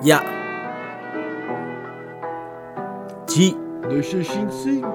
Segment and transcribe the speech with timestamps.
[0.00, 0.22] Ya.
[3.26, 3.50] G.
[3.90, 4.86] 265.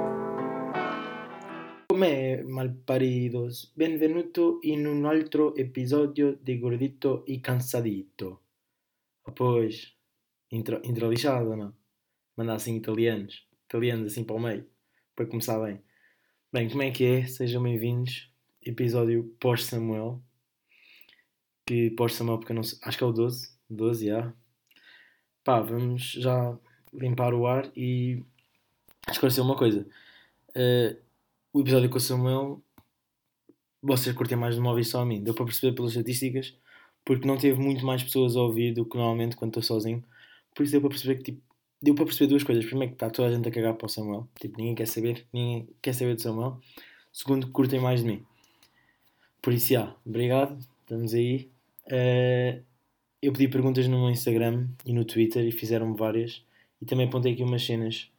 [1.89, 8.43] Come malparidos, benvenuto in un altro episodio di Gordito e Cansadito.
[9.35, 9.93] Pois,
[10.51, 11.73] intro, intro lixado, não?
[12.37, 14.65] Mandar assim italianos, italianos assim para o meio,
[15.13, 15.81] para começar bem.
[16.49, 17.25] Bem, como é que é?
[17.25, 18.31] Sejam bem-vindos.
[18.61, 20.23] Episódio pós-Samuel.
[21.65, 23.51] Que pós-Samuel, porque não sei, acho que é o 12.
[23.69, 24.33] 12, já.
[25.43, 26.57] Pá, vamos já
[26.93, 28.23] limpar o ar e
[29.11, 29.85] esclarecer uma coisa.
[30.55, 30.95] Eh,
[31.51, 32.61] o episódio com o Samuel,
[33.81, 35.21] vocês curtem mais de uma vez só a mim.
[35.21, 36.55] Deu para perceber pelas estatísticas,
[37.03, 40.01] porque não teve muito mais pessoas a ouvir do que normalmente quando estou sozinho.
[40.55, 41.41] Por isso deu para perceber que, tipo,
[41.81, 42.65] deu para perceber duas coisas.
[42.65, 44.29] Primeiro, que está toda a gente a cagar para o Samuel.
[44.39, 46.57] Tipo, ninguém quer saber, ninguém quer saber do Samuel.
[47.11, 48.25] Segundo, curtem mais de mim.
[49.41, 50.57] Por isso, já, obrigado.
[50.83, 51.51] Estamos aí.
[51.87, 52.61] Eh,
[53.23, 56.45] eu pedi perguntas no meu Instagram e no Twitter e fizeram-me várias.
[56.81, 58.11] E também apontei aqui umas cenas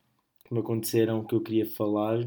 [0.45, 2.27] que me aconteceram que eu queria falar.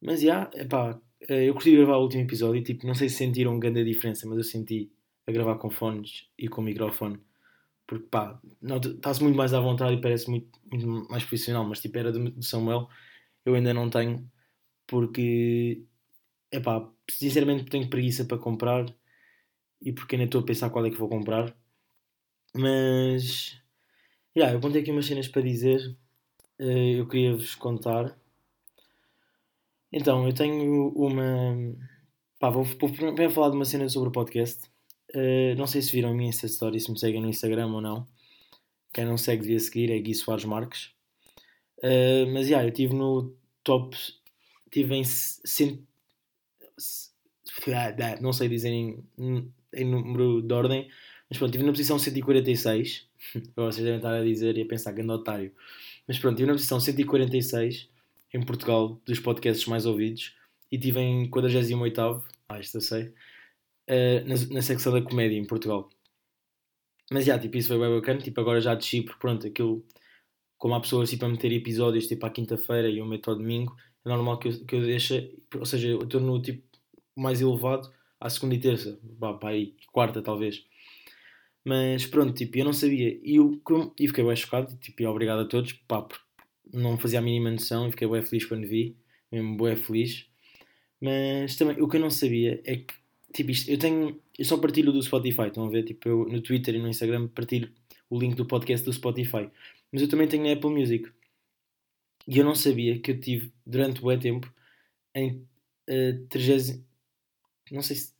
[0.00, 3.16] Mas já, epá, eh, eu curti gravar o último episódio e tipo, não sei se
[3.16, 4.92] sentiram grande diferença, mas eu senti
[5.26, 7.18] a gravar com fones e com microfone.
[7.86, 11.98] Porque pá, está-se muito mais à vontade e parece muito, muito mais profissional, mas tipo,
[11.98, 12.88] era do, Samuel,
[13.44, 14.30] eu ainda não tenho,
[14.86, 15.84] porque,
[16.52, 18.86] epá, sinceramente tenho preguiça para comprar
[19.84, 21.54] e porque ainda estou a pensar qual é que vou comprar.
[22.56, 23.60] Mas,
[24.34, 25.96] já, eu apontei aqui umas cenas para dizer,
[26.58, 28.16] eh, eu queria vos contar.
[29.92, 31.76] Então, eu tenho uma.
[32.40, 34.62] Pá, vou, vou primeiro falar de uma cena sobre o podcast.
[35.14, 37.80] Uh, não sei se viram a minha Insta Story, se me seguem no Instagram ou
[37.80, 38.08] não.
[38.92, 40.90] Quem não segue devia seguir, é Gui Soares Marques.
[41.78, 43.96] Uh, mas, já, eu estive no top.
[44.66, 45.04] Estive em.
[45.04, 45.80] Cent...
[48.20, 49.04] Não sei dizer em,
[49.76, 50.88] em número de ordem,
[51.28, 53.08] mas pronto, estive na posição 146.
[53.56, 55.52] Agora vocês devem estar a dizer e a pensar que ando otário.
[56.06, 57.88] Mas pronto, estive na posição 146
[58.34, 60.34] em Portugal dos podcasts mais ouvidos
[60.70, 65.46] e estive em 48, ah, isto eu sei, uh, na, na secção da comédia em
[65.46, 65.88] Portugal.
[67.10, 68.20] Mas já, tipo, isso foi bem bacana.
[68.20, 69.84] Tipo, agora já desci, porque pronto, aquilo,
[70.58, 73.76] como há pessoas tipo, a meter episódios tipo à quinta-feira e eu meto ao domingo,
[74.04, 76.62] é normal que eu, que eu deixe, ou seja, eu estou no tipo
[77.16, 77.92] mais elevado
[78.24, 80.64] à segunda e terça, pá, aí, quarta talvez.
[81.62, 83.20] Mas pronto, tipo, eu não sabia.
[83.22, 83.60] E, eu,
[83.98, 86.24] e fiquei bem chocado, tipo, e obrigado a todos, pá, porque
[86.72, 88.96] não fazia a mínima noção e fiquei bem feliz quando vi,
[89.30, 90.26] mesmo bem feliz.
[91.00, 92.94] Mas também, o que eu não sabia é que,
[93.34, 95.84] tipo, isto, eu tenho, eu só partilho do Spotify, estão a ver?
[95.84, 97.70] Tipo, eu no Twitter e no Instagram partilho
[98.08, 99.50] o link do podcast do Spotify.
[99.92, 101.10] Mas eu também tenho na Apple Music.
[102.26, 104.50] E eu não sabia que eu tive, durante o tempo,
[105.14, 105.46] em
[105.90, 106.82] uh, 30,
[107.70, 108.13] não sei se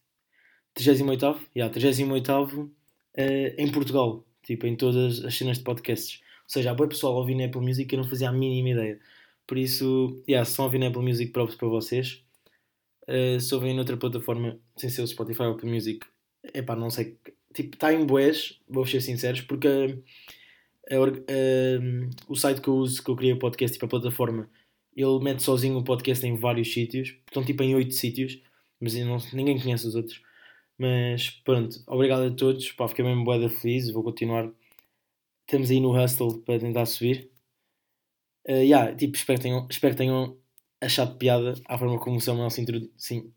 [0.74, 2.70] 38, yeah, 38 uh,
[3.16, 6.20] em Portugal, tipo, em todas as cenas de podcasts.
[6.44, 8.32] Ou seja, há bom pessoal a ouvir na Apple Music que eu não fazia a
[8.32, 9.00] mínima ideia.
[9.46, 12.22] Por isso, yeah, se estão a ouvir na Apple Music, provos para vocês.
[13.08, 16.06] Uh, se ouvem noutra plataforma, sem ser o Spotify ou Apple Music,
[16.52, 17.16] é pá, não sei.
[17.52, 23.02] Tipo, está em boés, vou ser sinceros, porque uh, uh, o site que eu uso,
[23.02, 24.50] que eu criei o podcast, tipo a plataforma,
[24.96, 27.16] ele mete sozinho o podcast em vários sítios.
[27.26, 28.40] Estão tipo em 8 sítios,
[28.80, 30.20] mas não, ninguém conhece os outros.
[30.78, 32.72] Mas pronto, obrigado a todos.
[32.72, 33.90] Pá, fiquei mesmo boeda feliz.
[33.90, 34.50] Vou continuar
[35.46, 37.30] estamos aí no hustle para tentar subir.
[38.48, 40.36] Uh, yeah, tipo, espero, que tenham, espero que tenham
[40.80, 43.32] achado piada à forma como o Samuel se, introdu sim,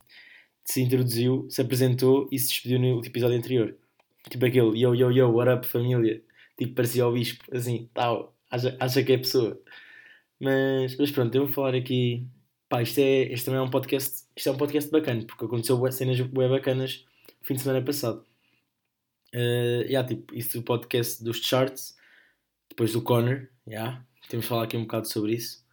[0.66, 3.78] se introduziu, se apresentou e se despediu no episódio anterior.
[4.30, 6.22] Tipo aquele yo yo yo, what up família?
[6.58, 9.62] Tipo, parecia o bispo, assim, tal, acha, acha que é pessoa.
[10.40, 12.28] Mas, mas pronto, eu vou falar aqui.
[12.69, 14.25] Pá, isto, é, este também é um podcast.
[14.36, 17.06] Isto é um podcast bacana, porque aconteceu cenas bem bacanas
[17.47, 18.25] fim de semana passado.
[19.34, 21.96] Uh, yeah, tipo, isso o podcast dos charts,
[22.69, 25.66] depois do Conor, yeah, temos de falar aqui um bocado sobre isso.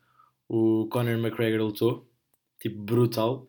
[0.48, 2.08] O Conor McGregor lutou,
[2.60, 3.48] tipo, brutal.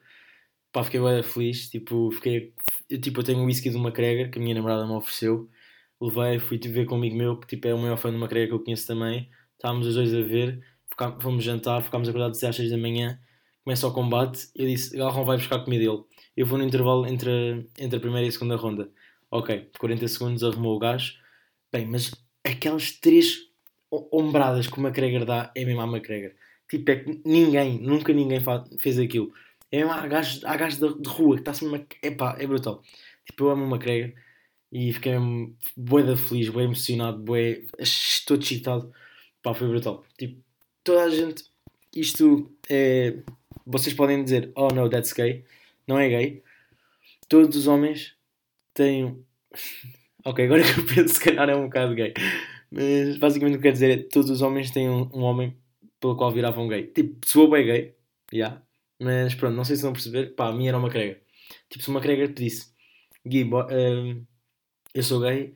[0.71, 2.53] Pá, fiquei bem feliz, tipo, fiquei,
[2.89, 5.49] eu, tipo, eu tenho um whisky do McGregor que a minha namorada me ofereceu.
[6.01, 8.49] Levei, fui ver com um amigo meu que tipo, é o maior fã do McGregor
[8.49, 9.29] que eu conheço também.
[9.53, 10.61] Estávamos os dois a ver,
[11.21, 13.19] fomos jantar, ficámos acordados às 6 da manhã.
[13.65, 16.03] Começa o combate, eu disse, Galrão vai buscar a comida dele.
[16.37, 18.91] Eu vou no intervalo entre, entre a primeira e a segunda ronda.
[19.31, 21.15] Ok, 40 segundos arrumou o gajo.
[21.73, 22.11] Bem, mas
[22.43, 23.39] aquelas três
[23.91, 26.33] ombradas que o McGregor dá é mesmo a McGregor.
[26.69, 28.39] Tipo, é que ninguém, nunca ninguém
[28.77, 29.33] fez aquilo.
[29.71, 31.87] É mesmo a gajo, a de, de rua que está-se mesmo.
[32.03, 32.83] Epá, é brutal.
[33.25, 34.13] Tipo, eu amo o McGregor
[34.71, 35.57] e fiquei mesmo
[36.17, 37.63] feliz, bué emocionado, bué.
[37.79, 38.91] Estou excitado.
[39.41, 40.05] Pá, foi brutal.
[40.19, 40.39] Tipo,
[40.83, 41.43] toda a gente.
[41.95, 43.23] Isto é.
[43.65, 45.43] Vocês podem dizer, oh no, that's gay.
[45.87, 46.43] Não é gay.
[47.27, 48.15] Todos os homens
[48.73, 49.23] têm.
[50.27, 52.11] Ok, agora que eu penso, se calhar é um bocado gay.
[52.71, 55.55] Mas basicamente o que quer dizer é que todos os homens têm um, um homem
[55.99, 56.87] pelo qual viravam gay.
[56.87, 57.95] Tipo, sou bem gay,
[58.33, 58.37] já.
[58.37, 58.61] Yeah.
[58.99, 60.33] Mas pronto, não sei se vão perceber.
[60.33, 61.21] Pá, a minha era uma crega.
[61.69, 62.73] Tipo, se uma crega te disse,
[63.25, 64.25] Gui, uh,
[64.93, 65.55] eu sou gay,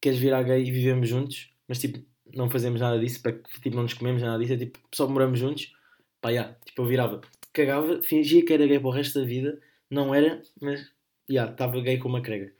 [0.00, 2.04] queres virar gay e vivemos juntos, mas tipo,
[2.34, 5.06] não fazemos nada disso, para que tipo, não nos comemos nada disso, é tipo, só
[5.06, 5.72] moramos juntos,
[6.20, 7.20] pá, já, tipo, eu virava,
[7.52, 9.60] cagava, fingia que era gay para o resto da vida,
[9.90, 10.90] não era, mas,
[11.28, 12.52] já, estava gay com uma crega.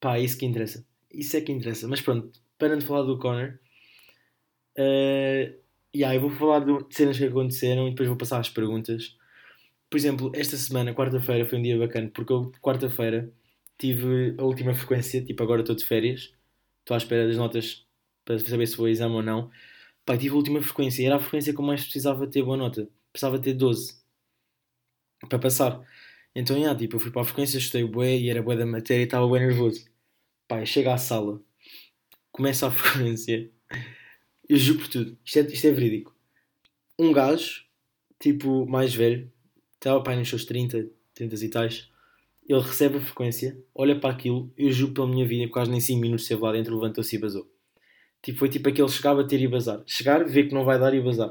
[0.00, 0.86] Pá, é isso que interessa.
[1.12, 1.88] Isso é que interessa.
[1.88, 3.58] Mas pronto, parando de falar do Connor,
[4.78, 5.54] uh,
[5.94, 9.16] yeah, eu vou falar de cenas que aconteceram e depois vou passar às perguntas.
[9.90, 13.32] Por exemplo, esta semana, quarta-feira, foi um dia bacana, porque eu, quarta-feira,
[13.78, 16.34] tive a última frequência, tipo agora estou de férias,
[16.80, 17.86] estou à espera das notas
[18.24, 19.50] para saber se vou exame ou não.
[20.04, 22.88] Pá, tive a última frequência, era a frequência que eu mais precisava ter boa nota,
[23.12, 23.97] precisava ter 12
[25.28, 25.80] para passar.
[26.34, 29.02] Então, yeah, tipo, eu fui para a frequência, estudei bué e era bué da matéria
[29.02, 29.84] e estava bem nervoso.
[30.46, 31.40] Pá, chega à sala,
[32.30, 33.50] começa a frequência,
[34.48, 36.14] eu juro por tudo, isto é, isto é verídico.
[36.98, 37.64] Um gajo,
[38.20, 39.30] tipo, mais velho,
[39.74, 41.90] estava pai nos seus 30, 30 e tais,
[42.48, 46.00] ele recebe a frequência, olha para aquilo, eu juro pela minha vida, quase nem 5
[46.00, 47.50] minutos esteve lá dentro, levantou-se e basou.
[48.22, 49.82] Tipo, foi tipo aquele chegava a ter e bazar.
[49.86, 51.30] Chegar, ver que não vai dar e bazar.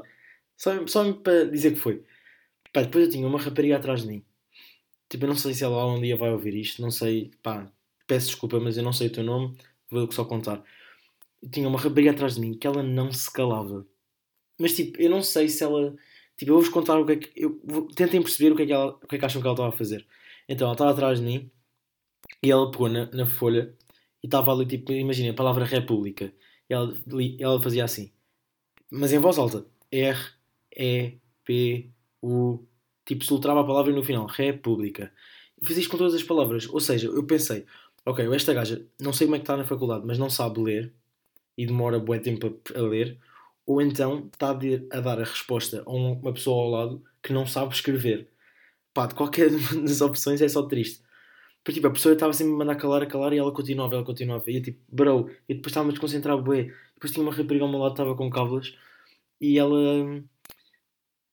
[0.56, 2.02] Só, só para dizer que foi.
[2.78, 4.24] Pá, depois eu tinha uma rapariga atrás de mim.
[5.08, 7.68] Tipo, eu não sei se ela um dia vai ouvir isto, não sei, pá,
[8.06, 9.58] peço desculpa, mas eu não sei o teu nome,
[9.90, 10.62] vou só contar.
[11.42, 13.84] Eu tinha uma rapariga atrás de mim que ela não se calava.
[14.60, 15.96] Mas tipo, eu não sei se ela.
[16.36, 17.32] Tipo, eu vou-vos contar o que é que.
[17.36, 17.60] Eu,
[17.96, 19.70] tentem perceber o que é que, ela, o que é que acham que ela estava
[19.70, 20.06] a fazer.
[20.48, 21.50] Então ela estava atrás de mim
[22.42, 23.74] e ela pegou na, na folha
[24.22, 26.32] e estava ali, tipo, imagina, a palavra República.
[26.70, 26.94] E ela,
[27.40, 28.12] ela fazia assim,
[28.90, 30.18] mas em voz alta: R,
[30.76, 31.90] E, P,
[32.22, 32.64] U.
[33.04, 35.12] Tipo, soltava a palavra no final: República.
[35.60, 36.68] E fiz isto com todas as palavras.
[36.68, 37.64] Ou seja, eu pensei:
[38.04, 40.92] ok, esta gaja não sei como é que está na faculdade, mas não sabe ler
[41.56, 43.18] e demora bué tempo a, ler.
[43.66, 47.74] Ou então está a dar a resposta a uma pessoa ao lado que não sabe
[47.74, 48.28] escrever
[48.98, 49.50] pá, de qualquer
[49.82, 51.02] das opções é só triste.
[51.62, 54.04] Porque tipo, a pessoa estava sempre a mandar calar, a calar e ela continuava, ela
[54.04, 54.50] continuava.
[54.50, 56.72] E eu tipo, bro, e depois estava-me a desconcentrar, bué.
[56.94, 58.74] Depois tinha uma rapariga ao meu lado, estava com cábulas
[59.40, 59.78] e ela.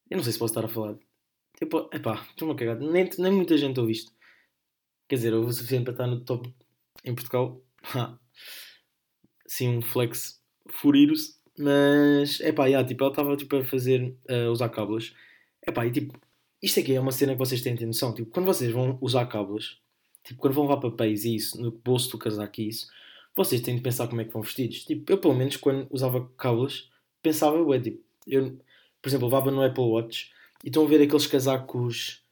[0.09, 0.97] Eu não sei se posso estar a falar.
[1.57, 2.79] Tipo, epá, estou-me a cagar.
[2.79, 4.11] Nem, nem muita gente ouve isto.
[5.07, 6.53] Quer dizer, houve o suficiente para estar no top
[7.03, 7.61] em Portugal.
[9.47, 11.39] Sim, um flex furiros.
[11.57, 15.13] Mas, epá, yeah, tipo, ela estava tipo, a fazer, a usar cábulas.
[15.65, 16.19] Epá, e tipo,
[16.61, 18.13] isto aqui é uma cena que vocês têm de noção.
[18.13, 19.81] Tipo, quando vocês vão usar cabos,
[20.23, 22.87] tipo, quando vão levar papéis e isso, no bolso do casaco e isso,
[23.35, 24.83] vocês têm de pensar como é que vão vestidos.
[24.83, 26.91] Tipo, eu pelo menos quando usava cabos,
[27.21, 28.57] pensava, ué, tipo, eu,
[29.05, 30.31] por exemplo, levava no Apple Watch
[30.63, 32.23] e estão a ver aqueles casacos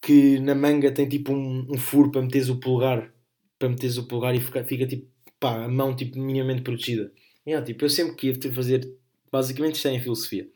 [0.00, 3.12] que na manga tem tipo um, um furo para meteres o polegar,
[3.58, 5.06] para meteres o polegar e fica, fica tipo,
[5.38, 7.12] pá, a mão tipo minimamente protegida.
[7.44, 8.90] E, yeah, tipo, eu sempre queria fazer,
[9.30, 10.48] basicamente isto é em filosofia.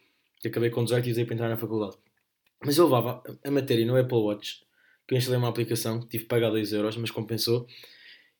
[0.43, 1.99] acabei com 18 e usei para entrar na faculdade.
[2.65, 4.63] Mas eu levava a matéria no Apple Watch,
[5.07, 7.67] que eu instalei uma aplicação, tive que pagar 2€, euros, mas compensou.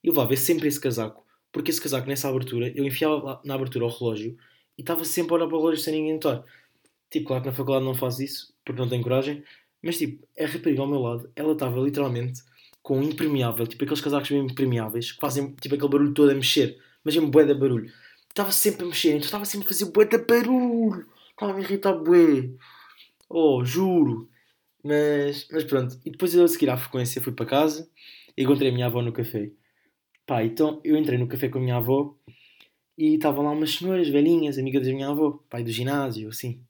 [0.03, 1.23] E levava sempre esse casaco,
[1.53, 4.39] porque esse casaco nessa abertura, eu enfiava na abertura o relógio
[4.79, 6.43] e estava sempre a olhar para o relógio sem ninguém notar.
[7.11, 9.43] Tipo, claro que na faculdade não faço isso, porque não tenho coragem,
[9.83, 12.43] mas tipo, a rapariga ao meu lado, ela estava literalmente
[12.83, 16.35] com um impermeável, tipo aqueles casacos mesmo impermeáveis, que fazem tipo aquele barulho todo a
[16.35, 17.93] mexer, mas é um bué de barulho.
[18.29, 21.07] Estava sempre a mexer, então estava sempre a fazer bué de barulho.
[21.31, 22.51] Estava a irritar bué.
[23.29, 24.29] Oh, juro!
[24.85, 25.99] Mas, mas pronto.
[26.05, 27.91] E depois eu a seguir à frequência fui para casa
[28.37, 29.51] e encontrei a minha avó no café.
[30.27, 32.17] Pá, então eu entrei no café com a minha avó
[32.99, 36.61] e estavam lá umas senhoras velhinhas, amigas da minha avó, pai do ginásio, assim.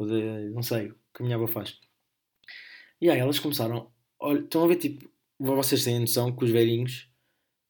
[0.00, 1.78] Ou de, não sei, o que a minha avó faz.
[3.00, 3.92] E aí elas começaram.
[4.18, 7.10] Olha, estão a ver, tipo, vocês têm a noção que os velhinhos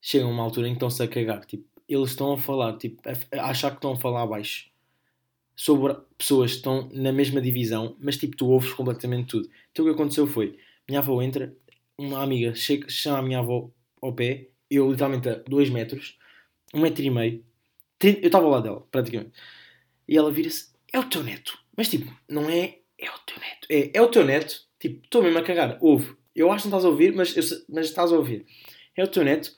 [0.00, 1.44] chegam a uma altura em que estão-se a cagar.
[1.44, 4.70] Tipo, eles estão a falar, tipo, a achar que estão a falar abaixo
[5.56, 9.50] sobre pessoas que estão na mesma divisão, mas tipo, tu ouves completamente tudo.
[9.72, 10.56] Então o que aconteceu foi:
[10.88, 11.54] minha avó entra,
[11.98, 13.70] uma amiga chega, chama a minha avó
[14.00, 16.16] ao pé, eu literalmente a 2 metros,
[16.72, 17.44] 1 um metro e meio,
[18.02, 19.32] eu estava ao lado dela, praticamente,
[20.08, 23.66] e ela vira-se: é o teu neto, mas tipo, não é, é o teu neto,
[23.70, 26.76] é, é o teu neto, tipo, estou mesmo a cagar, ouve, eu acho que não
[26.76, 28.44] estás a ouvir, mas, eu, mas estás a ouvir,
[28.94, 29.50] é o teu neto,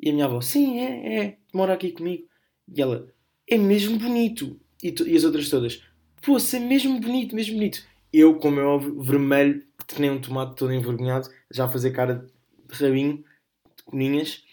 [0.00, 2.22] e a minha avó: sim, é, é, mora aqui comigo,
[2.72, 3.12] e ela:
[3.48, 5.82] é mesmo bonito e, tu, e as outras todas.
[6.22, 7.84] Pô, é mesmo bonito, mesmo bonito.
[8.12, 12.30] Eu, como é óbvio, vermelho, que nem um tomate todo envergonhado, já a fazer cara
[12.68, 13.24] de rabinho,
[13.76, 14.44] de coninhas.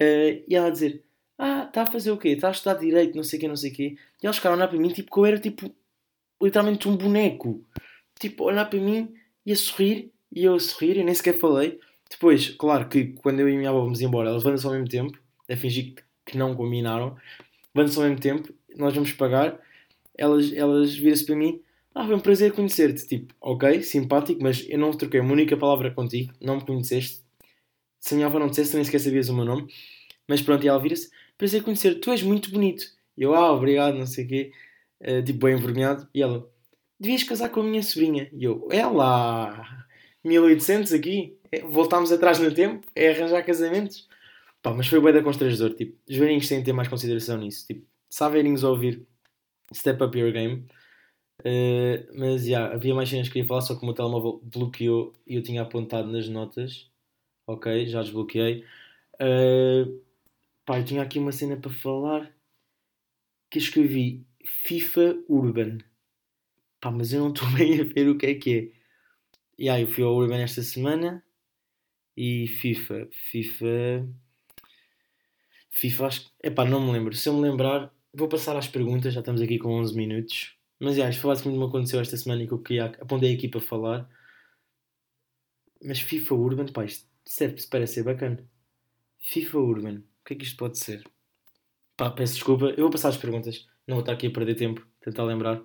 [0.00, 1.04] Uh, e ela a dizer:
[1.36, 2.28] Ah, está a fazer o quê?
[2.28, 3.96] Está a estudar direito, não sei o quê, não sei o quê.
[4.22, 5.74] E eles ficaram a olhar para mim, tipo, que eu era tipo,
[6.42, 7.62] literalmente um boneco.
[8.18, 9.14] Tipo, olhar para mim
[9.44, 11.78] e a sorrir, e eu a sorrir, e nem sequer falei.
[12.10, 15.18] Depois, claro que quando eu e minha avó vamos embora, elas vão ao mesmo tempo,
[15.48, 17.16] a fingir que não combinaram.
[17.74, 19.60] vão-se ao mesmo tempo, nós vamos pagar,
[20.16, 21.60] elas, elas viram-se para mim,
[21.94, 23.06] ah, foi um prazer conhecer-te.
[23.06, 27.22] Tipo, ok, simpático, mas eu não troquei uma única palavra contigo, não me conheceste.
[27.98, 29.66] Se a minha avó não dissesse, nem sequer sabias o meu nome.
[30.28, 32.84] Mas pronto, e ela vira-se, prazer conhecer-te, tu és muito bonito.
[33.16, 34.52] Eu, ah, obrigado, não sei o quê.
[35.00, 36.08] Uh, tipo, bem envergonhado.
[36.14, 36.48] E ela,
[36.98, 38.28] devias casar com a minha sobrinha.
[38.32, 39.86] E eu, ela,
[40.24, 44.08] 1800 aqui, é, voltámos atrás no tempo, é arranjar casamentos.
[44.62, 45.74] Pá, mas foi bem da constrangedor.
[45.74, 47.66] Tipo, os velhinhos têm que ter mais consideração nisso.
[47.66, 47.86] Tipo,
[48.30, 49.06] velhinhos a ouvir
[49.72, 50.66] Step Up Your Game.
[51.40, 54.40] Uh, mas já, yeah, havia mais cenas que queria falar, só que o meu telemóvel
[54.42, 56.90] bloqueou e eu tinha apontado nas notas.
[57.46, 58.64] Ok, já desbloqueei.
[59.14, 60.02] Uh,
[60.64, 62.34] pá, eu tinha aqui uma cena para falar
[63.50, 65.78] que escrevi FIFA Urban.
[66.80, 68.78] Pá, mas eu não estou bem a ver o que é que é.
[69.58, 71.24] E aí, eu fui ao Urban esta semana
[72.16, 73.08] e FIFA.
[73.30, 74.08] FIFA.
[75.70, 76.30] FIFA, acho que.
[76.42, 77.14] Epá, não me lembro.
[77.14, 79.14] Se eu me lembrar, vou passar às perguntas.
[79.14, 80.56] Já estamos aqui com 11 minutos.
[80.80, 82.86] Mas já, isto foi basicamente o que aconteceu esta semana e que eu queria.
[82.86, 84.08] Apontei aqui para falar.
[85.84, 88.48] Mas FIFA Urban, pá, isto, isto parece ser bacana.
[89.20, 91.04] FIFA Urban, o que é que isto pode ser?
[91.96, 92.66] Pá, peço desculpa.
[92.70, 93.66] Eu vou passar as perguntas.
[93.88, 95.56] Não vou estar aqui a perder tempo, tentar lembrar.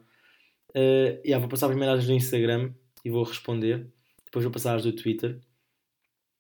[0.70, 3.92] Uh, yeah, vou passar primeiro as do Instagram e vou responder.
[4.24, 5.42] Depois vou passar as do Twitter.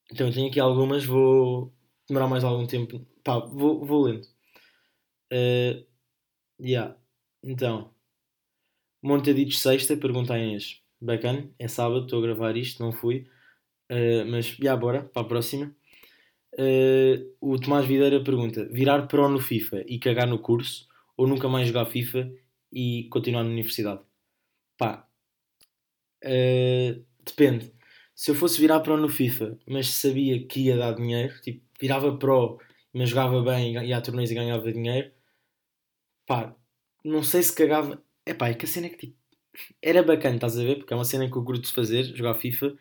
[0.09, 1.73] Então eu tenho aqui algumas, vou
[2.07, 3.05] demorar mais algum tempo.
[3.21, 4.25] Pá, vou, vou lendo.
[5.31, 5.85] Uh,
[6.57, 6.95] yeah.
[7.43, 7.93] Então,
[9.01, 10.81] Montaditos Sexta, pergunta a Inês.
[11.01, 13.27] Bacana, é sábado, estou a gravar isto, não fui.
[13.91, 15.75] Uh, mas, já, yeah, bora, para a próxima.
[16.53, 21.47] Uh, o Tomás Videira pergunta: virar pro no FIFA e cagar no curso ou nunca
[21.49, 22.31] mais jogar FIFA
[22.71, 24.01] e continuar na universidade?
[24.77, 25.07] Pá,
[26.23, 27.71] uh, depende.
[28.15, 32.17] Se eu fosse virar pro no FIFA, mas sabia que ia dar dinheiro, tipo, virava
[32.17, 32.59] pro,
[32.93, 35.11] mas jogava bem, ia a torneios e ganhava dinheiro,
[36.25, 36.55] pá,
[37.03, 38.03] não sei se cagava.
[38.25, 39.17] É pá, é que a cena é que tipo,
[39.81, 40.77] era bacana, estás a ver?
[40.77, 42.75] Porque é uma cena que eu curto de fazer, jogar FIFA,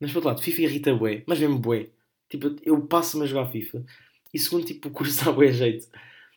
[0.00, 1.90] mas por outro lado, FIFA irrita bué, mas mesmo bué.
[2.28, 3.84] Tipo, eu passo-me a jogar FIFA
[4.34, 5.88] e segundo, tipo, o curso dá bem jeito.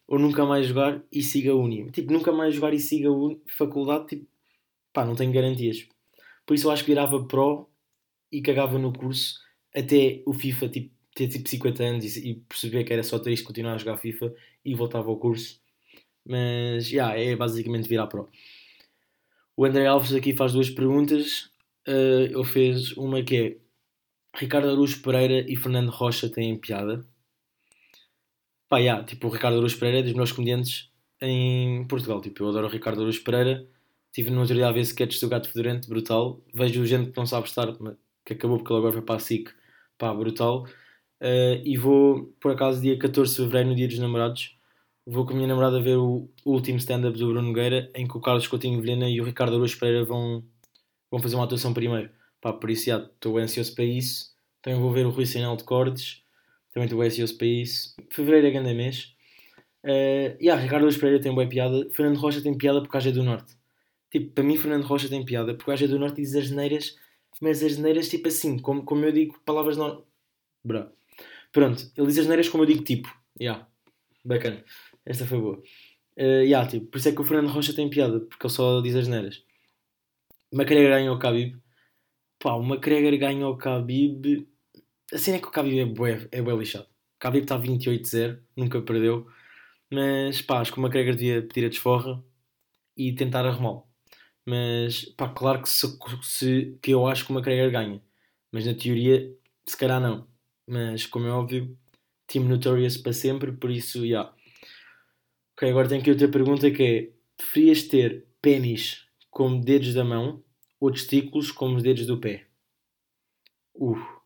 [0.10, 1.92] Ou nunca mais jogar e siga uni.
[1.92, 4.28] Tipo, nunca mais jogar e siga a faculdade, tipo,
[4.92, 5.88] pá, não tenho garantias.
[6.48, 7.70] Por isso eu acho que virava pro
[8.32, 9.40] e cagava no curso
[9.76, 13.44] até o FIFA, tipo, ter tipo 50 anos e, e perceber que era só triste
[13.44, 14.34] continuar a jogar FIFA
[14.66, 15.62] e voltava ao curso.
[16.26, 18.28] Mas, já, yeah, é basicamente virar pro.
[19.56, 21.52] O André Alves aqui faz duas perguntas.
[21.88, 23.58] Uh, ele fez uma que é
[24.36, 27.06] Ricardo Araújo Pereira e Fernando Rocha têm piada.
[28.70, 32.22] Pá, yeah, tipo, o Ricardo Araújo Pereira é dos meus comediantes em Portugal.
[32.22, 33.68] Tipo, eu adoro o Ricardo Araújo Pereira.
[34.12, 36.42] Tive no outro dia a ver sketches do Gato Fedorento, brutal.
[36.54, 37.68] Vejo gente que não sabe estar,
[38.26, 39.50] que acabou porque ele agora foi para a SIC,
[39.98, 40.66] pá, brutal.
[41.22, 44.58] Uh, e vou, por acaso, dia 14 de Fevereiro, no Dia dos Namorados,
[45.06, 48.22] vou com a minha namorada ver o último stand-up do Bruno Nogueira, em que o
[48.22, 50.44] Carlos Coutinho Vilhena e o Ricardo Araújo Pereira vão,
[51.12, 52.12] vão fazer uma atuação primeiro.
[52.42, 54.36] Pá, por isso, estou ansioso para isso.
[54.62, 56.24] Também vou ver o Rui Sinal de Cordes.
[56.84, 57.96] Estou ansioso para isso.
[58.10, 59.14] Fevereiro é grande mês.
[59.84, 61.90] Uh, e yeah, Ricardo Luís Pereira tem boa piada.
[61.92, 63.56] Fernando Rocha tem piada porque a é do Norte.
[64.12, 66.96] Tipo, para mim, Fernando Rocha tem piada porque a é do Norte diz as neiras,
[67.42, 70.04] mas as neiras, tipo assim, como, como eu digo palavras não.
[70.64, 70.92] Bra.
[71.52, 73.10] Pronto, ele diz as neiras como eu digo tipo.
[73.40, 73.68] Yeah.
[74.26, 74.64] Bacana.
[75.06, 75.64] Esta foi boa.
[76.18, 78.82] Uh, yeah, tipo, por isso é que o Fernando Rocha tem piada, porque ele só
[78.82, 79.44] diz as neiras.
[80.52, 81.56] McGregor ganhou o Khabib.
[82.40, 84.48] Pá, o McGregor ganhou o Khabib.
[85.14, 86.86] A cena é que o Khabib é bué, é bué lixado.
[86.86, 89.28] O Khabib está 28-0, nunca perdeu.
[89.92, 92.24] Mas pá, acho que o McGregor devia pedir a desforra
[92.96, 93.88] e tentar arrumá-lo.
[94.46, 95.88] Mas pá, claro que, se,
[96.22, 98.02] se, que eu acho que o McGregor ganha.
[98.52, 99.36] Mas na teoria,
[99.66, 100.28] se calhar não.
[100.68, 101.78] Mas como é óbvio,
[102.28, 104.06] Team Notorious para sempre, por isso, já.
[104.06, 104.36] Yeah.
[105.54, 110.44] Ok, agora tenho aqui outra pergunta que é: preferias ter pênis como dedos da mão
[110.80, 112.48] ou testículos como os dedos do pé?
[113.76, 114.19] Uh,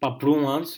[0.00, 0.68] Pá, por um lado,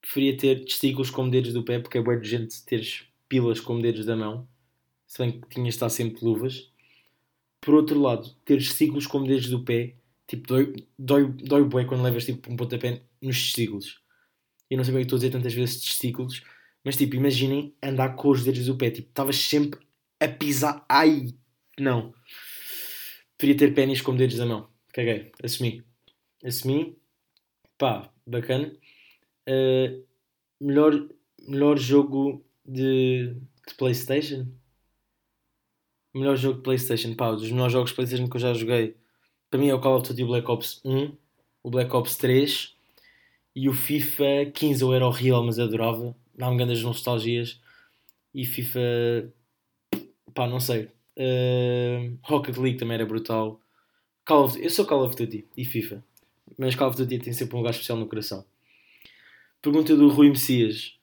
[0.00, 4.04] preferia ter testículos como dedos do pé, porque é de gente teres pilas como dedos
[4.04, 4.46] da mão,
[5.06, 6.70] se bem que tinhas de estar sempre de luvas.
[7.60, 9.94] Por outro lado, ter testículos como dedos do pé,
[10.26, 14.02] tipo, dói, dói, dói bué quando levas tipo, um pontapé nos testículos.
[14.70, 16.42] Eu não sei bem que estou a dizer tantas vezes testículos,
[16.84, 19.80] mas tipo, imaginem andar com os dedos do pé, tipo, estavas sempre
[20.20, 20.84] a pisar.
[20.88, 21.34] Ai,
[21.78, 22.12] não.
[23.38, 24.68] Preferia ter pênis como dedos da mão.
[24.92, 25.84] Caguei, assumi.
[26.44, 26.96] Assumi.
[27.78, 28.72] Pá, bacana.
[29.48, 30.04] Uh,
[30.60, 31.08] melhor,
[31.46, 33.34] melhor jogo de,
[33.66, 34.46] de PlayStation?
[36.14, 38.96] Melhor jogo de PlayStation, pá, dos melhores jogos de PlayStation que eu já joguei.
[39.50, 41.16] Para mim é o Call of Duty Black Ops 1,
[41.62, 42.74] o Black Ops 3
[43.54, 44.82] e o FIFA 15.
[44.82, 46.14] Eu era horrível, mas adorava.
[46.34, 47.60] dá-me grandes nostalgias.
[48.32, 49.32] E FIFA,
[50.34, 50.88] pá, não sei.
[51.16, 53.60] Uh, Rocket League também era brutal.
[54.26, 56.02] Call of, eu sou Call of Duty e FIFA,
[56.58, 58.44] mas Call of Duty tem sempre um lugar especial no coração.
[59.62, 60.98] Pergunta do Rui Messias,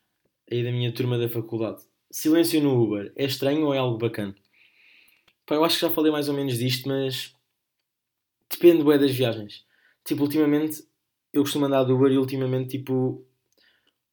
[0.50, 1.82] aí da minha turma da faculdade.
[2.12, 4.36] Silêncio no Uber, é estranho ou é algo bacana?
[5.46, 7.36] Pá, eu acho que já falei mais ou menos disto, mas
[8.50, 9.66] depende bem das viagens.
[10.06, 10.84] Tipo, ultimamente
[11.34, 13.26] eu costumo andar do Uber e ultimamente, tipo,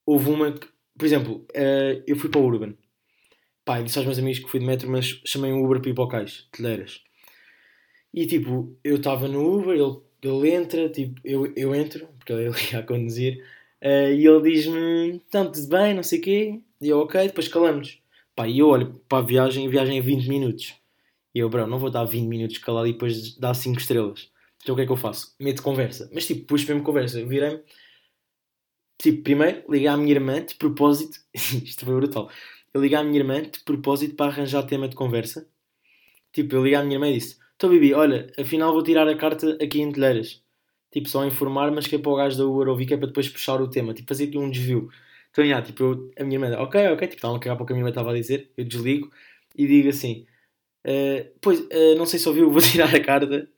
[0.07, 0.67] houve uma que,
[0.97, 2.75] por exemplo, uh, eu fui para o Urban.
[3.65, 5.95] Pá, disse aos meus amigos que fui de metro, mas chamei um Uber para ir
[5.95, 7.03] para o Cais, Telheiras.
[8.15, 12.51] E tipo, eu estava no Uber, ele, ele entra, tipo, eu, eu entro, porque ele
[12.73, 13.45] ia a conduzir,
[13.83, 17.49] uh, e ele diz-me, então, tudo bem, não sei o quê, e eu, ok, depois
[17.49, 18.01] calamos.
[18.35, 20.75] Pá, e eu olho para a viagem, a viagem é 20 minutos.
[21.35, 24.31] E eu, bro, não vou dar 20 minutos calado e depois dar 5 estrelas.
[24.63, 25.35] Então o que é que eu faço?
[25.39, 26.11] Meto conversa.
[26.13, 27.25] Mas tipo, pus mesmo conversa.
[27.25, 27.63] Virei-me.
[28.99, 31.19] Tipo, primeiro liguei à minha irmã de propósito.
[31.35, 32.31] Isto foi brutal.
[32.75, 35.49] Eu liguei à minha irmã de propósito para arranjar tema de conversa.
[36.33, 39.17] Tipo, eu liguei à minha irmã e disse: Então, Bibi, olha, afinal vou tirar a
[39.17, 40.41] carta aqui em Telheiras.
[40.93, 43.09] Tipo, só informar, mas que é para o gajo da Uber ouvir, que é para
[43.09, 43.93] depois puxar o tema.
[43.93, 44.89] Tipo, fazer aqui um desvio.
[45.33, 47.67] Então, já, tipo, eu, a minha irmã, ok, ok, tipo, estava a cagar para o
[47.67, 48.53] que a minha irmã estava a dizer.
[48.57, 49.11] Eu desligo
[49.57, 50.25] e digo assim:
[50.87, 53.49] uh, Pois, uh, não sei se ouviu, vou tirar a carta.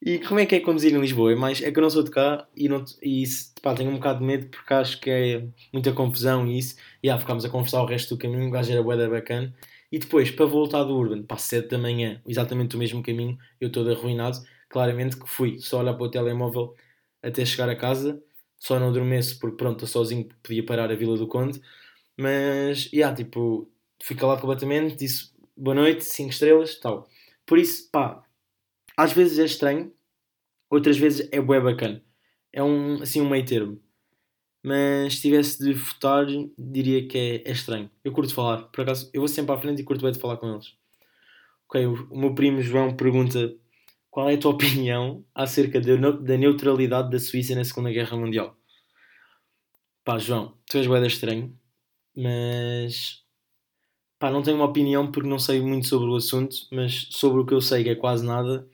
[0.00, 1.32] E como é que é conduzir em Lisboa?
[1.32, 3.24] É, mais, é que eu não sou de cá e, não, e
[3.62, 6.76] pá, tenho um bocado de medo porque acho que é muita confusão e isso.
[7.02, 9.54] E ah, ficámos a conversar o resto do caminho, o gajo era bué bacana.
[9.92, 13.70] E depois, para voltar do Urban, para 7 da manhã, exatamente o mesmo caminho, eu
[13.70, 14.38] todo arruinado.
[14.70, 16.74] Claramente que fui só olhar para o telemóvel
[17.22, 18.22] até chegar a casa.
[18.58, 21.60] Só não adormeço porque pronto, sozinho, podia parar a Vila do Conde.
[22.16, 23.70] Mas, yeah, tipo,
[24.02, 27.08] fui calado completamente, disse boa noite, 5 estrelas, tal.
[27.46, 28.24] Por isso, pá,
[28.96, 29.92] às vezes é estranho,
[30.70, 32.04] outras vezes é bué bacana.
[32.52, 33.82] É um, assim, um meio termo.
[34.62, 36.26] Mas se tivesse de votar,
[36.56, 37.90] diria que é, é, estranho.
[38.04, 40.36] Eu curto falar, por acaso, eu vou sempre à frente e curto bem de falar
[40.36, 40.74] com eles.
[41.68, 43.54] Ok, o, meu primo João pergunta
[44.10, 48.56] qual é a tua opinião acerca de, da neutralidade da Suíça na Segunda Guerra Mundial?
[50.04, 51.56] Pá, João, tu és boeda estranho,
[52.16, 53.22] mas
[54.18, 57.46] pá, não tenho uma opinião porque não sei muito sobre o assunto, mas sobre o
[57.46, 58.68] que eu sei, que é quase nada,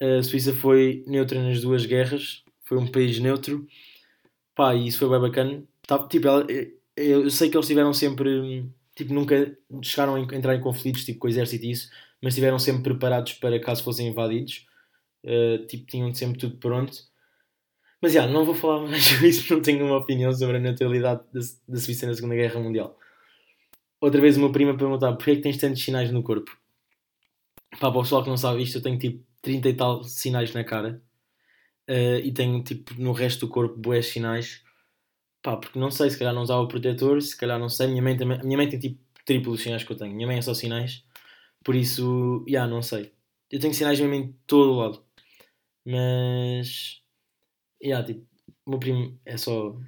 [0.00, 3.66] a Suíça foi neutra nas duas guerras, foi um país neutro,
[4.54, 5.64] pá, e isso foi bem bacana.
[5.86, 6.46] Tá, tipo, ela,
[6.96, 11.26] eu sei que eles tiveram sempre, tipo, nunca chegaram a entrar em conflitos, tipo, com
[11.26, 11.90] o exército e isso,
[12.22, 14.66] mas estiveram sempre preparados para caso fossem invadidos,
[15.24, 16.96] uh, tipo, tinham sempre tudo pronto.
[18.00, 21.22] Mas, já, não vou falar mais sobre isso, não tenho uma opinião sobre a neutralidade
[21.32, 22.98] da, da Suíça na Segunda Guerra Mundial.
[24.00, 26.56] Outra vez o meu primo a perguntar, porquê é que tens tantos sinais no corpo?
[27.80, 30.52] Pá, para o pessoal que não sabe isto, eu tenho, tipo, 30 e tal sinais
[30.54, 31.02] na cara
[31.88, 34.62] uh, e tenho tipo no resto do corpo boas sinais.
[35.42, 37.88] Pá, porque não sei, se calhar não usava protetor, se calhar não sei.
[37.88, 40.14] Minha mãe, também, minha mãe tem tipo triplo sinais que eu tenho.
[40.14, 41.04] Minha mãe é só sinais,
[41.64, 43.12] por isso, já, yeah, não sei.
[43.50, 45.04] Eu tenho sinais mesmo em todo o lado,
[45.86, 47.02] mas,
[47.82, 48.26] já, yeah, tipo,
[48.66, 49.78] o meu primo é só.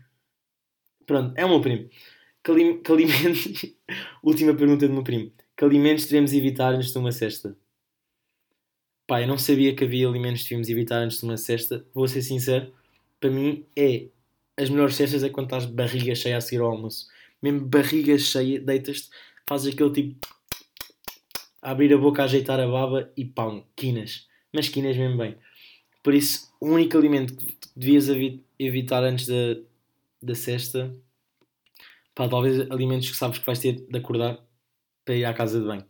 [1.06, 1.88] Pronto, é o meu primo.
[2.44, 3.76] Que, que alimentos.
[4.22, 5.32] Última pergunta do meu primo.
[5.56, 7.56] Que alimentos devemos evitar antes de uma cesta?
[9.06, 11.86] Pá, eu não sabia que havia alimentos que devíamos evitar antes de uma cesta.
[11.94, 12.72] Vou ser sincero,
[13.20, 14.08] para mim é
[14.56, 17.08] as melhores cestas é quando estás barriga cheia a seguir ao almoço.
[17.42, 19.10] Mesmo barriga cheia, deitas-te,
[19.46, 20.26] fazes aquele tipo.
[21.62, 24.26] A abrir a boca, a ajeitar a baba e pão, quinas.
[24.52, 25.36] Mas quinas mesmo bem.
[26.02, 28.08] Por isso, o único alimento que devias
[28.58, 29.60] evitar antes da,
[30.22, 30.94] da cesta,
[32.14, 34.40] pá, talvez alimentos que sabes que vais ter de acordar
[35.04, 35.84] para ir à casa de banho.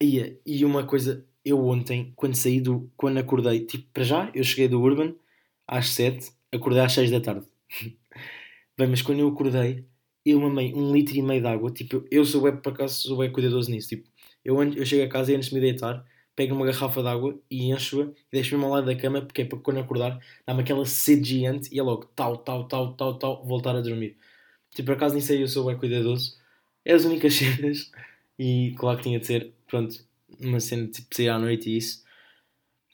[0.00, 2.90] E, e uma coisa eu ontem, quando saí do.
[2.96, 5.14] quando acordei, tipo, para já, eu cheguei do Urban
[5.66, 7.46] às 7, acordei às 6 da tarde.
[8.78, 9.86] Bem, mas quando eu acordei,
[10.24, 11.70] eu mamei um litro e meio de água.
[11.70, 13.88] Tipo, eu sou bem, por acaso, sou bem cuidadoso nisso.
[13.90, 14.08] Tipo,
[14.44, 17.38] eu, eu chego a casa e antes de me deitar, pego uma garrafa de água
[17.50, 20.84] e encho-a e deixo-me ao lado da cama, porque é para quando acordar, dá-me aquela
[20.86, 24.16] sede gigante e é logo tal, tal, tal, tal, tal, voltar a dormir.
[24.74, 26.38] Tipo, por acaso nisso aí eu sou bem cuidadoso.
[26.84, 27.90] É as únicas cenas.
[28.38, 30.04] E claro que tinha de ser, pronto,
[30.38, 32.04] uma cena tipo, sair à noite e isso.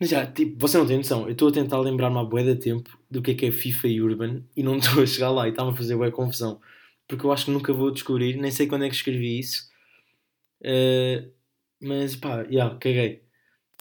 [0.01, 1.25] Mas já, tipo, você não tem noção.
[1.27, 3.89] Eu estou a tentar lembrar-me há bué de tempo do que é que é FIFA
[3.89, 6.61] e Urban e não estou a chegar lá e está-me a fazer bué confusão.
[7.09, 9.71] Porque eu acho que nunca vou descobrir, nem sei quando é que escrevi isso.
[10.63, 11.31] Uh,
[11.81, 13.23] mas pá, já, yeah, caguei.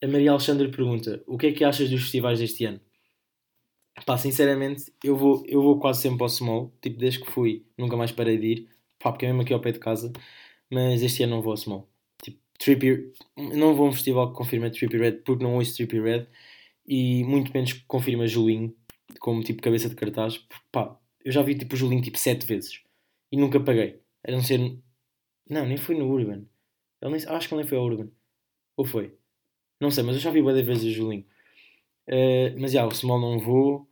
[0.03, 2.79] A Maria Alexandre pergunta: O que é que achas dos festivais deste ano?
[4.05, 6.73] Pá, sinceramente, eu vou, eu vou quase sempre ao Small.
[6.81, 8.69] Tipo, desde que fui, nunca mais parei de ir.
[8.99, 10.11] Pá, porque é mesmo aqui ao pé de casa.
[10.71, 11.89] Mas este ano não vou ao Small.
[12.57, 16.27] Trippy, não vou a um festival que confirma Trippy Red porque não ouço Trippy Red
[16.87, 18.75] e muito menos confirma Julinho
[19.19, 20.39] como tipo cabeça de cartaz.
[20.71, 22.81] Pá, eu já vi tipo Julinho tipo 7 vezes
[23.31, 24.01] e nunca paguei.
[24.27, 24.59] A não ser.
[25.49, 26.45] Não, nem foi no Urban.
[27.01, 27.27] Ele nem...
[27.27, 28.09] Acho que ele nem foi ao Urban.
[28.77, 29.13] Ou foi?
[29.79, 31.25] Não sei, mas eu já vi várias vezes o Julinho.
[32.07, 33.87] Uh, mas já, o Small não vou.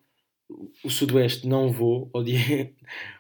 [0.84, 2.10] O Sudoeste não vou.
[2.13, 2.76] Odiei.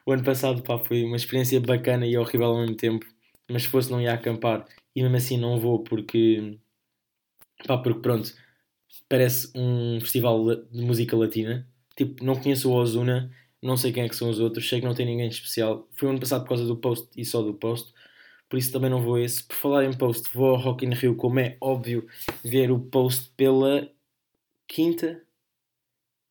[0.05, 3.05] o ano passado pá, foi uma experiência bacana e horrível ao mesmo tempo.
[3.49, 4.65] Mas se fosse não ia acampar.
[4.95, 6.59] E mesmo assim não vou porque.
[7.67, 8.33] Pá, porque pronto.
[9.09, 11.67] Parece um festival de música latina.
[11.95, 13.31] Tipo, não conheço o Ozuna.
[13.61, 14.67] Não sei quem é que são os outros.
[14.67, 15.87] Sei que não tem ninguém especial.
[15.93, 17.93] Foi ano passado por causa do post e só do post
[18.53, 19.43] por isso também não vou a esse.
[19.43, 22.07] Por falar em post, vou ao Rock in Rio, como é óbvio,
[22.43, 23.91] ver o post pela
[24.67, 25.25] quinta,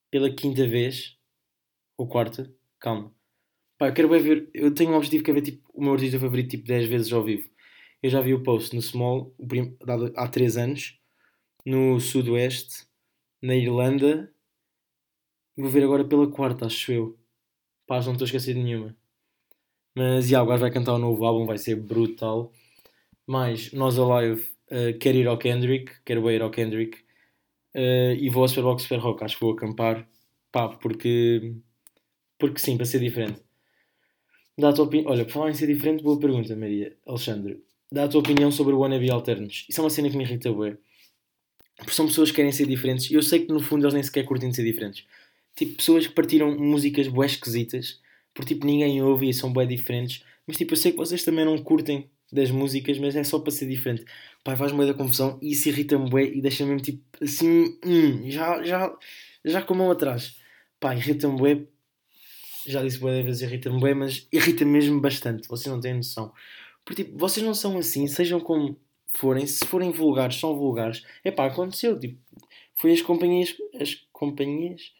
[0.08, 1.18] pela quinta vez,
[1.96, 2.48] ou quarta,
[2.78, 3.12] calma.
[3.82, 6.16] Pá, eu quero ver, eu tenho um objetivo que é ver tipo, o meu artista
[6.16, 7.50] favorito tipo 10 vezes ao vivo.
[8.00, 9.34] Eu já vi o post no Small,
[9.84, 11.00] dado há 3 anos,
[11.66, 12.86] no Sudoeste,
[13.42, 14.32] na Irlanda,
[15.56, 17.18] e vou ver agora pela quarta, acho eu.
[17.84, 18.96] Pá, não estou a esquecer de nenhuma.
[19.96, 22.52] Mas o gajo vai cantar o um novo álbum, vai ser brutal.
[23.26, 26.98] Mas nós Alive uh, quero ir ao Kendrick, quero ir ao Kendrick.
[27.74, 30.08] Uh, e vou ao Superbox Super Rock, acho que vou acampar.
[30.52, 31.56] Pá, porque.
[32.38, 33.42] Porque sim, para ser diferente.
[34.58, 35.10] Dá a tua opinião.
[35.10, 37.62] Olha, por falar em ser diferente, boa pergunta, Maria Alexandre.
[37.90, 39.66] Dá a tua opinião sobre o Wannabe Alternos.
[39.68, 40.76] Isso é uma cena que me irrita, bué.
[41.76, 44.02] Porque são pessoas que querem ser diferentes e eu sei que no fundo eles nem
[44.02, 45.04] sequer curtem de ser diferentes.
[45.56, 48.00] Tipo, pessoas que partiram músicas bué esquisitas
[48.34, 50.24] porque tipo ninguém ouve e são bem diferentes.
[50.46, 53.50] Mas tipo, eu sei que vocês também não curtem das músicas, mas é só para
[53.50, 54.04] ser diferente.
[54.42, 58.30] Pai, faz-me meio da confusão e isso irrita-me bem e deixa-me mesmo tipo assim, hum,
[58.30, 58.92] já, já,
[59.44, 60.36] já com a mão atrás.
[60.80, 61.68] Pá, irrita-me bem.
[62.66, 65.48] Já disse boas vezes irrita-me bem, mas irrita mesmo bastante.
[65.48, 66.32] Vocês não têm noção.
[66.84, 68.76] Porque tipo, vocês não são assim, sejam como
[69.08, 71.04] forem, se forem vulgares, são vulgares.
[71.24, 71.98] É pá, aconteceu.
[71.98, 72.18] Tipo,
[72.74, 74.92] foi as companhias, as companhias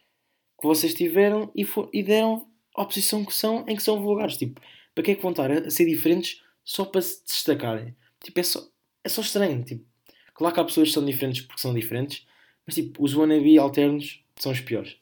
[0.59, 4.37] que vocês tiveram e, for, e deram a posição que são, em que são vulgares.
[4.37, 4.61] Tipo,
[4.93, 7.95] para que é que vão estar a, ser diferentes só para se destacarem?
[8.23, 8.67] Tipo, é só,
[9.03, 9.63] é só estranho.
[9.63, 9.85] Tipo,
[10.33, 12.25] claro que há pessoas que são diferentes porque são diferentes,
[12.65, 14.97] mas tipo, os wannabe alternos são os piores.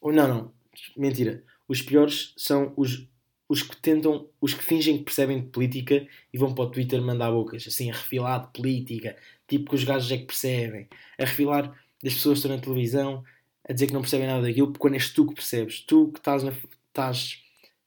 [0.00, 0.52] Ou não, não,
[0.96, 1.44] mentira.
[1.68, 3.08] Os piores são os,
[3.48, 7.00] os que tentam, os que fingem que percebem de política e vão para o Twitter
[7.02, 11.24] mandar bocas, assim, a refilar de política, tipo que os gajos é que percebem, a
[11.24, 11.68] refilar
[12.02, 13.24] das pessoas que estão na televisão,
[13.68, 16.18] a dizer que não percebem nada daquilo, porque quando és tu que percebes, tu que
[16.18, 16.52] estás na,
[16.88, 17.42] estás.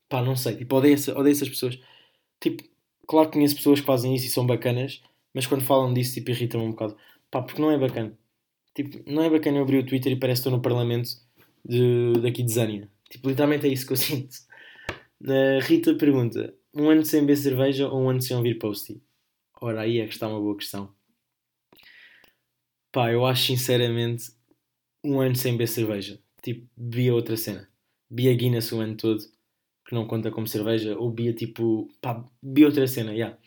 [0.08, 1.78] pá, não sei, tipo, odeio, odeio essas pessoas.
[2.40, 2.64] Tipo,
[3.06, 5.02] claro que conheço pessoas que fazem isso e são bacanas,
[5.34, 6.96] mas quando falam disso, tipo, irritam-me um bocado.
[7.30, 8.16] Pá, porque não é bacana.
[8.74, 11.10] Tipo, não é bacana eu abrir o Twitter e parece que estou no Parlamento
[11.64, 12.90] de, daqui de Zânia.
[13.10, 14.36] Tipo, literalmente é isso que eu sinto.
[15.22, 19.02] Uh, Rita pergunta: um ano sem beber cerveja ou um ano sem ouvir posty?
[19.60, 20.94] Ora, aí é que está uma boa questão.
[22.92, 24.32] Pá, eu acho sinceramente
[25.04, 26.20] um ano sem beber cerveja.
[26.42, 27.68] Tipo, bebi outra cena
[28.10, 29.22] bia Guinness o ano todo,
[29.86, 33.16] que não conta como cerveja, ou bia tipo, pá, bia outra cena, já.
[33.16, 33.38] Yeah.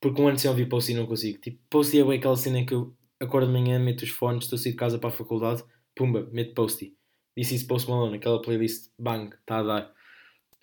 [0.00, 1.38] Porque um ano sem ouvir Posty não consigo.
[1.40, 4.60] Tipo, Posty é aquela cena que eu acordo de manhã, meto os fones, estou a
[4.60, 6.94] sair de casa para a faculdade, pumba, meto Posty.
[7.36, 9.94] Disse isso Post Malone, aquela playlist, bang, está a dar.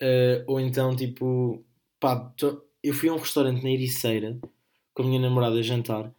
[0.00, 1.64] Uh, ou então, tipo,
[2.00, 2.32] pá,
[2.82, 4.38] eu fui a um restaurante na Ericeira
[4.94, 6.12] com a minha namorada jantar,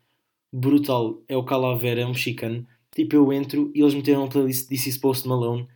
[0.52, 2.66] brutal, é o Calavera, é um mexicano.
[2.92, 5.68] Tipo, eu entro e eles meteram a playlist This Post Malone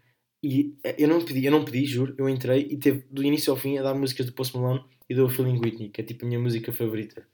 [0.41, 3.51] e eh, eu não pedi, eu não pedi, juro, eu entrei e teve do início
[3.51, 6.25] ao fim a dar músicas do Post Malone e do Feeling Whitney, que é tipo
[6.25, 7.27] a minha música favorita.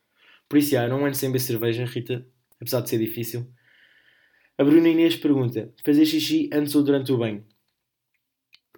[0.48, 2.26] Por isso, já, não ando sem beber cerveja, Rita,
[2.60, 3.48] apesar de ser difícil.
[4.58, 7.44] A Bruna Inês pergunta: fazer xixi antes ou durante o banho?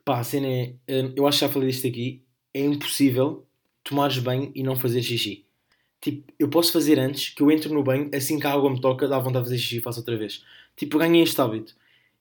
[0.03, 0.75] Pá, a cena é.
[0.88, 2.23] Eh, eu acho que já falei disto aqui.
[2.53, 3.45] É impossível
[3.83, 5.45] tomares banho e não fazer xixi.
[6.01, 8.79] Tipo, eu posso fazer antes, que eu entro no banho, assim que a água me
[8.79, 10.43] toca, dá vontade de fazer xixi e faço outra vez.
[10.75, 11.75] Tipo, ganhei este hábito.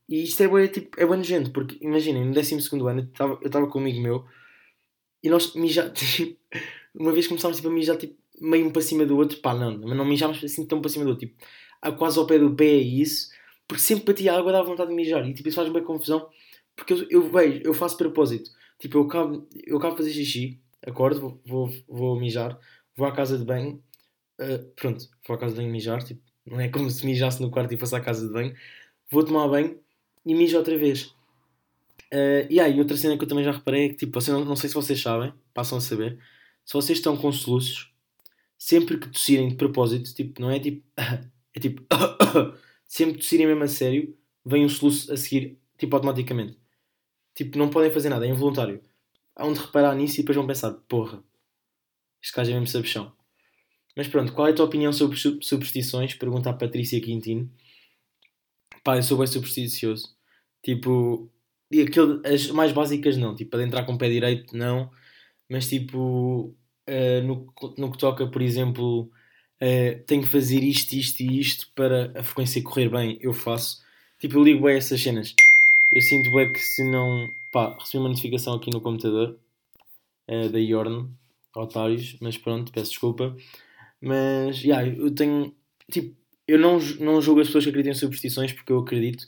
[0.08, 2.54] E isto é bem, tipo, é bem nojento, porque imaginem, no 12
[2.86, 4.24] ano eu estava com um amigo meu
[5.22, 6.38] e nós mijar, tipo,
[6.94, 9.78] uma vez começámos tipo, a mijar tipo, meio um para cima do outro, pá, não,
[9.78, 11.42] mas não mijámos assim tão para cima do outro, tipo,
[11.96, 13.30] quase ao pé do pé e isso,
[13.66, 16.28] porque sempre batia água dava vontade de mijar e tipo, isso faz bem confusão,
[16.76, 20.60] porque eu, eu vejo, eu faço propósito, tipo, eu acabo, eu acabo de fazer xixi,
[20.86, 22.58] acordo, vou, vou, vou mijar,
[22.96, 23.82] vou à casa de banho,
[24.40, 27.50] uh, pronto, vou à casa de banho mijar, tipo, não é como se mijasse no
[27.50, 28.54] quarto e fosse à casa de banho,
[29.10, 29.78] vou tomar banho
[30.24, 31.14] e mijo outra vez.
[32.12, 34.56] Uh, e aí, outra cena que eu também já reparei é que, tipo, não, não
[34.56, 36.18] sei se vocês sabem, passam a saber,
[36.64, 37.92] se vocês estão com soluços,
[38.58, 40.82] sempre que tossirem de propósito, tipo, não é tipo,
[41.54, 41.82] é tipo,
[42.94, 46.56] sempre tossirem mesmo a sério, vem um soluço a seguir, tipo, automaticamente.
[47.34, 48.80] Tipo, não podem fazer nada, é involuntário.
[49.34, 51.20] Há onde reparar nisso e depois vão pensar, porra,
[52.22, 53.12] este caso é mesmo sabichão.
[53.96, 56.14] Mas pronto, qual é a tua opinião sobre superstições?
[56.14, 57.50] Pergunta a Patrícia Quintino.
[58.84, 60.14] Pá, eu sou bem supersticioso.
[60.62, 61.28] Tipo,
[61.72, 63.34] e aquele, as mais básicas não.
[63.34, 64.88] Tipo, adentrar com o pé direito, não.
[65.50, 66.56] Mas tipo,
[66.88, 69.10] uh, no, no que toca, por exemplo,
[69.64, 73.82] uh, tenho que fazer isto, isto e isto para a frequência correr bem, eu faço.
[74.18, 75.34] Tipo, eu ligo bem essas cenas.
[75.90, 77.32] Eu sinto bem que se não.
[77.50, 79.38] Pá, recebi uma notificação aqui no computador
[80.28, 81.08] uh, da Yorn,
[81.54, 83.36] otários, mas pronto, peço desculpa.
[84.00, 85.54] Mas, yeah, eu tenho.
[85.90, 86.14] Tipo,
[86.46, 89.26] eu não, não julgo as pessoas que acreditam em superstições porque eu acredito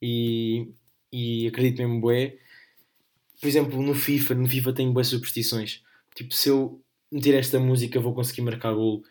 [0.00, 0.68] e,
[1.12, 2.36] e acredito mesmo bué.
[3.40, 5.82] Por exemplo, no FIFA, no FIFA tenho boas superstições.
[6.14, 9.02] Tipo, se eu meter esta música vou conseguir marcar gol.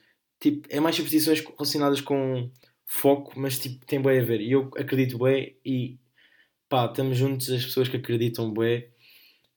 [0.42, 2.52] Tipo, é mais superstições relacionadas com
[2.86, 4.42] foco, mas tipo, tem bué a ver.
[4.42, 6.00] E eu acredito bué e
[6.68, 8.90] pá, estamos juntos as pessoas que acreditam bué.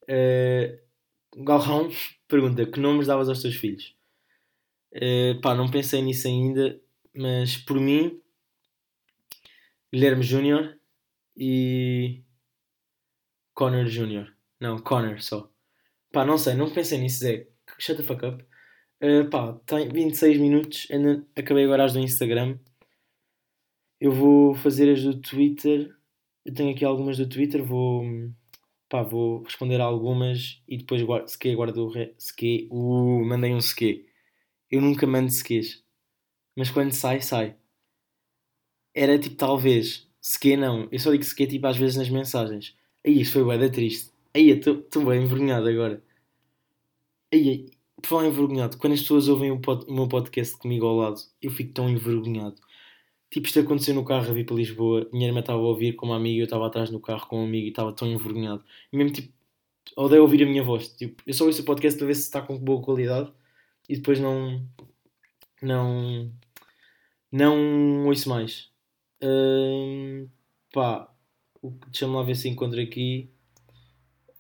[0.03, 0.79] Uh,
[1.43, 1.89] Galrão
[2.29, 3.97] pergunta, que nomes davas aos teus filhos?
[4.95, 6.79] Uh, pá, não pensei nisso ainda,
[7.17, 8.21] mas por mim,
[9.93, 10.79] Guilherme Júnior
[11.35, 12.23] e
[13.55, 14.37] Connor Júnior.
[14.61, 15.51] Não, Connor só.
[16.13, 17.49] Pá, não sei, não pensei nisso, Zé.
[17.79, 18.45] Shut the fuck up.
[19.03, 22.59] Uh, pá, tem 26 minutos, ainda acabei agora as do Instagram.
[24.01, 25.95] Eu vou fazer as do Twitter.
[26.45, 28.05] Eu tenho aqui algumas do Twitter, vou,
[28.89, 32.15] pá, vou responder a algumas e depois guardo, se quer guardo o re...
[32.71, 34.07] uh, mandei um sequê.
[34.71, 35.85] Eu nunca mando sequês.
[36.57, 37.57] Mas quando sai, sai.
[38.95, 40.89] Era tipo, talvez, sequê não.
[40.91, 42.77] Eu só digo sequê tipo às vezes nas mensagens.
[43.05, 44.13] Aí, isto foi bem triste.
[44.35, 46.03] Aí, estou bem envergonhado agora.
[47.33, 47.71] Aí,
[48.05, 51.21] por falar envergonhado, quando as pessoas ouvem o, pod, o, meu podcast comigo ao lado,
[51.41, 52.57] eu fico tão envergonhado.
[53.31, 56.07] Tipo, isto aconteceu no carro a vir para Lisboa, minha irmã estava a ouvir com
[56.07, 58.65] uma amiga, eu estava atrás no carro com um amigo e estava tão envergonhado.
[58.93, 59.33] E mesmo tipo,
[59.97, 60.89] odeio ouvir a minha voz.
[60.89, 63.33] Tipo, eu só ouço o podcast para ver se está com boa qualidade
[63.89, 64.67] e depois não.
[65.63, 66.31] Não.
[67.33, 68.71] Não ouço mais.
[69.23, 70.29] Uh,
[70.73, 71.13] pá,
[71.89, 73.31] deixa-me lá ver se encontro aqui.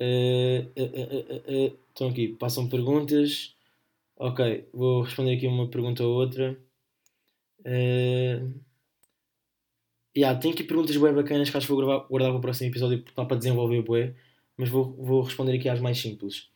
[0.00, 3.54] Uh, uh, estão aqui, passam perguntas.
[4.16, 6.58] Ok, vou responder aqui uma pergunta ou outra.
[7.60, 8.60] Uh,
[10.16, 12.70] yeah, tem aqui perguntas bem bacanas que acho que vou gravar, guardar para o próximo
[12.70, 14.14] episódio para desenvolver bué,
[14.56, 16.50] mas vou, vou responder aqui às mais simples.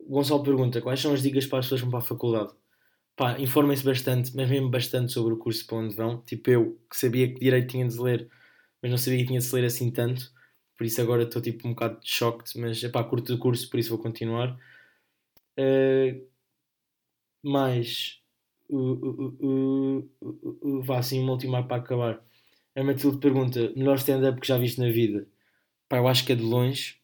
[0.00, 2.52] Gonçalo pergunta quais são as dicas para as pessoas que vão para a faculdade.
[3.16, 6.20] Pá, informem-se bastante, mas mesmo bastante sobre o curso para onde vão.
[6.22, 8.28] Tipo eu, que sabia que direito tinha de ler,
[8.82, 10.33] mas não sabia que tinha de ler assim tanto.
[10.76, 13.68] Por isso agora estou tipo um bocado de choque, mas é pá, curto o curso,
[13.70, 14.58] por isso vou continuar.
[15.58, 16.26] Uh,
[17.42, 18.20] mais
[18.70, 18.78] uh,
[19.40, 22.24] uh, vá assim uma última para acabar.
[22.74, 25.28] A Matilde pergunta: melhor stand-up que já viste na vida?
[25.88, 26.98] Pá, eu acho que é de longe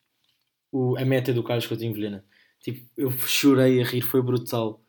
[0.73, 2.25] o, a meta do Carlos Coutinho Vilhena.
[2.61, 4.83] Tipo, eu chorei a rir, foi brutal.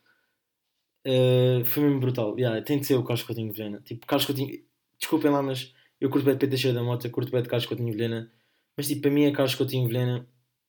[1.06, 2.38] Uh, foi mesmo brutal.
[2.38, 3.80] Yeah, tem de ser o Carlos Coutinho Vilhena.
[3.80, 4.62] Tipo, Carlos Coutinho,
[4.98, 7.66] desculpem lá, mas eu curto bem de Pedro Cheio da Mota, curto bem de Carlos
[7.66, 8.30] Coutinho Vilhena.
[8.76, 10.26] Mas tipo, para mim é Carlos Coutinho Vilhena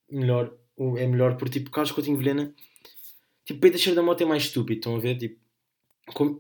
[0.10, 0.54] melhor,
[0.98, 2.54] é melhor, porque tipo, Carlos Coutinho Vilhena,
[3.46, 5.18] tipo, Pedro Cheio da Mota é mais estúpido, estão a ver?
[5.18, 5.40] Tipo,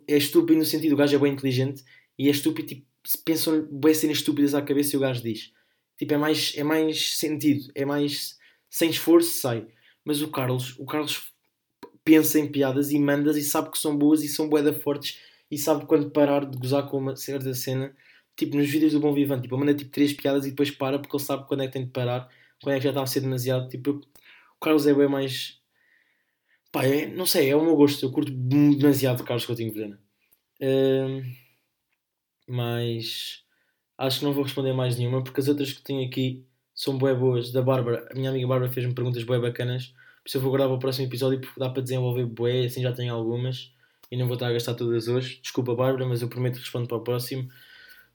[0.08, 1.84] é estúpido no sentido, o gajo é bem inteligente
[2.17, 2.86] e é estúpido, tipo,
[3.26, 5.52] pensam bem cenas estúpidas à cabeça e o gajo diz.
[5.97, 8.38] Tipo, é mais, é mais sentido, é mais
[8.69, 9.67] sem esforço sai.
[10.04, 11.32] Mas o Carlos, o Carlos
[12.04, 15.58] pensa em piadas e mandas e sabe que são boas e são boeda fortes e
[15.58, 17.95] sabe quando parar de gozar com uma certa cena.
[18.36, 21.15] Tipo, nos vídeos do Bom Vivante, tipo, manda tipo três piadas e depois para porque
[21.15, 22.30] ele sabe quando é que tem de parar,
[22.62, 23.69] quando é que já está a ser demasiado.
[23.69, 25.60] Tipo, o Carlos é bem mais.
[26.72, 28.06] Pá, é, não sei, é o meu gosto.
[28.06, 30.00] Eu curto demasiado de Carlos Coutinho Vilhena.
[30.62, 31.22] Uh,
[32.48, 33.43] mas
[33.98, 37.13] acho que não vou responder mais nenhuma porque as outras que tenho aqui são bué
[37.13, 37.52] boas.
[37.52, 39.88] Da Bárbara, a minha amiga Bárbara fez-me perguntas bué bacanas.
[40.24, 42.93] Por isso eu vou gravar o próximo episódio porque dá para desenvolver bué, assim já
[42.93, 43.72] tenho algumas
[44.12, 45.39] e não vou estar a gastar todas hoje.
[45.41, 47.50] Desculpa, Bárbara, mas eu prometo que respondo para o próximo.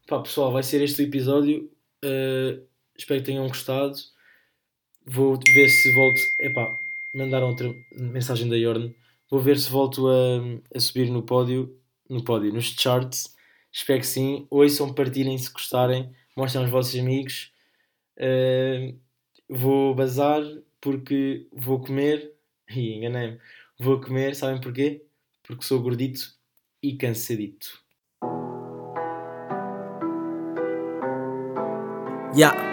[0.09, 1.71] Pá, pessoal, vai ser este o episódio.
[2.03, 2.67] Uh,
[2.97, 3.95] espero que tenham gostado.
[5.05, 6.19] Vou ver se volto.
[6.41, 6.79] Epá,
[7.15, 8.97] mandaram outra mensagem da Yorn.
[9.31, 10.41] Vou ver se volto a,
[10.75, 11.79] a subir no pódio.
[12.09, 13.37] No pódio, nos charts
[13.71, 14.47] Espero que sim.
[14.49, 16.11] Ouçam, partilhem se gostarem.
[16.35, 17.53] Mostrem aos vossos amigos.
[18.17, 18.99] Uh,
[19.47, 20.43] vou bazar
[20.81, 22.33] porque vou comer.
[22.75, 23.39] E enganei-me.
[23.79, 25.05] Vou comer, sabem porquê?
[25.43, 26.35] Porque sou gordito
[26.83, 27.88] e cansadito.
[32.39, 32.55] Ya.
[32.55, 32.69] Yeah.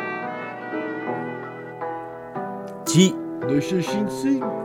[2.85, 3.15] G.
[3.49, 4.64] 255.